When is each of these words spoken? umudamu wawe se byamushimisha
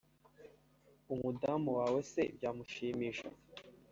umudamu 1.13 1.69
wawe 1.77 1.99
se 2.11 2.21
byamushimisha 2.35 3.29